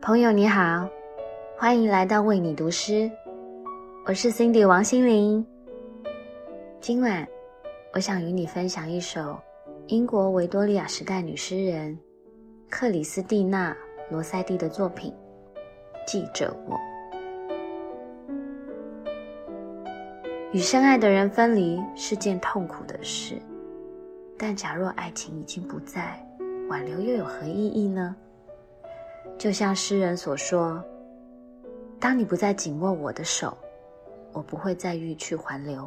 [0.00, 0.88] 朋友你好，
[1.58, 3.10] 欢迎来到为你读诗，
[4.06, 5.44] 我是 Cindy 王心凌。
[6.80, 7.26] 今晚，
[7.92, 9.36] 我想与你分享一首
[9.88, 11.98] 英国维多利亚时代女诗人
[12.70, 13.72] 克里斯蒂娜·
[14.08, 15.12] 罗塞蒂的作品
[16.06, 16.74] 《记着我》。
[20.52, 23.34] 与深爱的人分离是件痛苦的事，
[24.38, 26.24] 但假若爱情已经不在，
[26.70, 28.16] 挽留又有何意义呢？
[29.36, 30.82] 就像诗人所说
[32.00, 33.54] ：“当你不再紧握我的手，
[34.32, 35.86] 我不会再欲去还留。”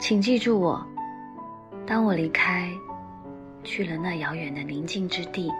[0.00, 0.82] 请记住我，
[1.86, 2.72] 当我离开，
[3.62, 5.52] 去了那遥远的宁静之地。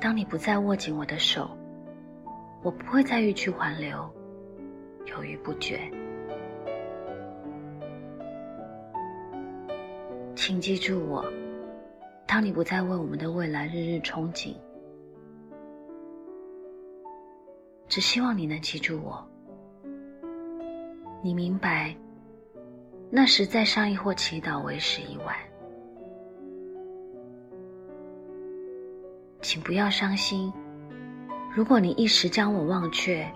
[0.00, 1.48] 当你不再握紧我的手，
[2.60, 4.10] 我不会再欲去还留，
[5.06, 5.80] 犹豫不决。
[10.34, 11.24] 请记住我，
[12.26, 14.56] 当你不再为我们的未来日日憧憬，
[17.86, 19.24] 只希望你能记住我。
[21.22, 21.94] 你明白，
[23.10, 25.34] 那时再商议或祈祷为时已晚。
[29.42, 30.52] 请不要伤心。
[31.52, 33.28] 如果你一时将我忘却，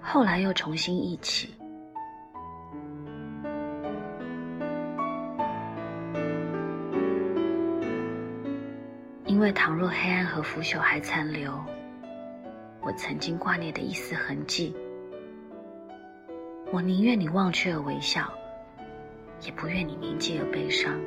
[0.00, 1.54] 后来又重新忆起，
[9.26, 11.52] 因为倘若黑暗和腐朽还残留，
[12.80, 14.74] 我曾经挂念的一丝痕迹，
[16.72, 18.32] 我宁愿你忘却而微笑，
[19.44, 21.00] 也不愿你铭记而悲伤。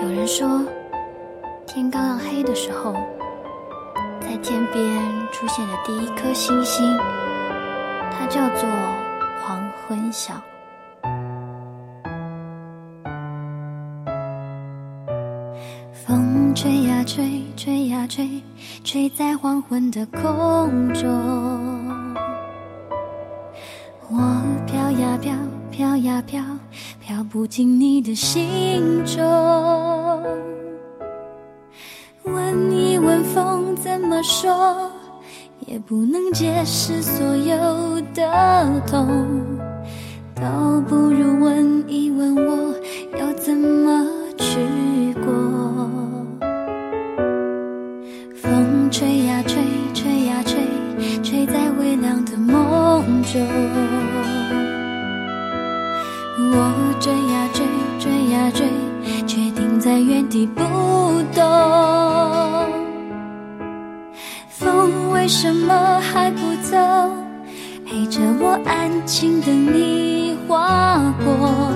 [0.00, 0.64] 有人说，
[1.66, 2.94] 天刚要黑的时候，
[4.20, 4.84] 在天边
[5.32, 6.96] 出现的第一颗星星，
[8.12, 8.68] 它叫做
[9.42, 10.34] 黄昏晓。
[15.92, 18.40] 风吹呀吹，吹呀吹，
[18.84, 21.08] 吹在黄昏的空中。
[24.10, 24.16] 我
[24.64, 25.34] 飘呀飘，
[25.78, 26.42] 飘呀飘。
[26.98, 29.24] 飘不进你的心中。
[32.24, 34.90] 问一问风怎么说，
[35.68, 39.06] 也不能解释所有的痛。
[40.34, 42.74] 倒不如问一问我，
[43.16, 44.04] 要怎么
[44.36, 45.32] 去过。
[48.34, 49.62] 风吹呀吹，
[49.94, 50.58] 吹呀吹，
[51.22, 54.67] 吹在微凉的梦中。
[56.50, 57.66] 我追呀追，
[57.98, 58.66] 追呀追，
[59.26, 60.62] 却停在原地不
[61.34, 61.42] 动。
[64.48, 66.76] 风为什么还不走？
[67.86, 71.72] 陪着我安静等你划过。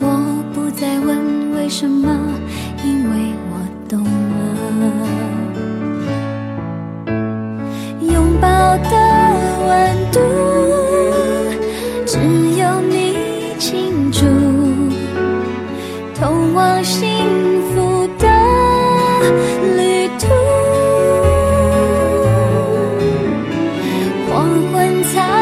[0.00, 0.06] 我
[0.54, 2.08] 不再问为什么，
[2.84, 4.08] 因为我懂了。
[8.00, 8.90] 拥抱的
[9.66, 9.68] 温
[10.12, 10.18] 度，
[16.58, 17.08] 往幸
[17.70, 18.26] 福的
[19.76, 20.26] 旅途
[24.28, 25.37] 黄昏才